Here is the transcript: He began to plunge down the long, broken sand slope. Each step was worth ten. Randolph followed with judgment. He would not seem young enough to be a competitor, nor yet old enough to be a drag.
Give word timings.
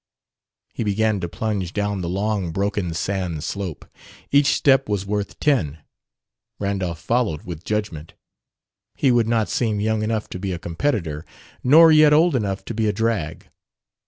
He 0.73 0.83
began 0.83 1.19
to 1.19 1.29
plunge 1.29 1.73
down 1.73 2.01
the 2.01 2.09
long, 2.09 2.51
broken 2.51 2.91
sand 2.95 3.43
slope. 3.43 3.85
Each 4.31 4.47
step 4.47 4.89
was 4.89 5.05
worth 5.05 5.39
ten. 5.39 5.77
Randolph 6.57 6.99
followed 6.99 7.43
with 7.43 7.63
judgment. 7.63 8.15
He 8.95 9.11
would 9.11 9.27
not 9.27 9.47
seem 9.47 9.79
young 9.79 10.01
enough 10.01 10.27
to 10.29 10.39
be 10.39 10.53
a 10.53 10.57
competitor, 10.57 11.23
nor 11.63 11.91
yet 11.91 12.13
old 12.13 12.35
enough 12.35 12.65
to 12.65 12.73
be 12.73 12.87
a 12.87 12.91
drag. 12.91 13.49